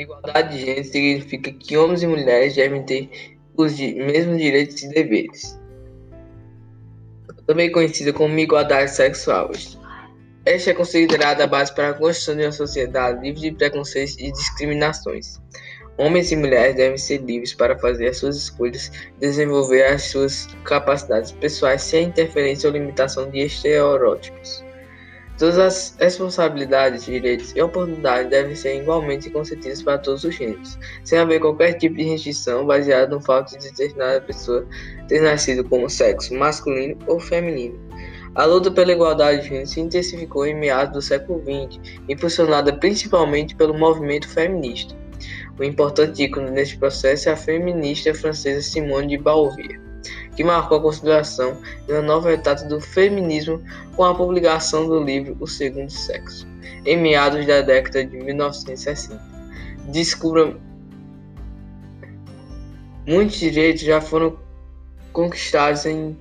[0.00, 3.10] Igualdade de gênero significa que homens e mulheres devem ter
[3.56, 5.60] os mesmos direitos e deveres,
[7.46, 9.50] também conhecida como igualdade sexual.
[10.46, 14.32] Esta é considerada a base para a construção de uma sociedade livre de preconceitos e
[14.32, 15.38] discriminações.
[15.98, 21.32] Homens e mulheres devem ser livres para fazer as suas escolhas, desenvolver as suas capacidades
[21.32, 24.64] pessoais sem interferência ou limitação de estereótipos.
[25.40, 31.18] Todas as responsabilidades, direitos e oportunidades devem ser igualmente concedidas para todos os gêneros, sem
[31.18, 34.66] haver qualquer tipo de restrição baseada no fato de determinada pessoa
[35.08, 37.80] ter nascido como sexo masculino ou feminino.
[38.34, 43.56] A luta pela igualdade de gênero se intensificou em meados do século XX, impulsionada principalmente
[43.56, 44.94] pelo movimento feminista.
[45.58, 49.89] Um importante ícone neste processo é a feminista francesa Simone de Beauvoir,
[50.40, 53.62] que marcou a consideração de uma nova etapa do feminismo
[53.94, 56.48] com a publicação do livro O Segundo Sexo,
[56.86, 59.22] em meados da década de 1960.
[59.92, 60.56] Descubra
[63.06, 64.38] muitos direitos já foram
[65.12, 66.16] conquistados em,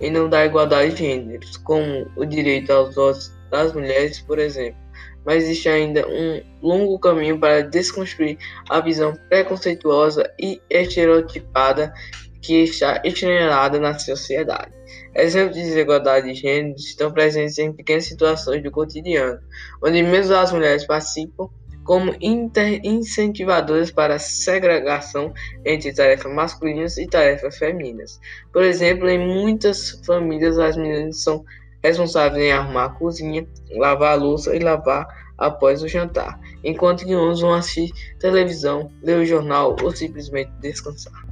[0.00, 4.82] em não dar igualdade de gêneros, como o direito aos votos das mulheres, por exemplo
[5.24, 8.36] mas existe ainda um longo caminho para desconstruir
[8.68, 11.94] a visão preconceituosa e estereotipada
[12.42, 14.72] que está estrenada na sociedade.
[15.14, 19.38] Exemplos de desigualdade de gênero estão presentes em pequenas situações do cotidiano,
[19.82, 21.48] onde mesmo as mulheres participam
[21.84, 25.32] como incentivadoras para a segregação
[25.64, 28.20] entre tarefas masculinas e tarefas femininas.
[28.52, 31.44] Por exemplo, em muitas famílias as meninas são
[31.82, 35.06] responsáveis em arrumar a cozinha, lavar a louça e lavar
[35.36, 37.90] após o jantar, enquanto que uns vão assistir
[38.20, 41.31] televisão, ler o jornal ou simplesmente descansar.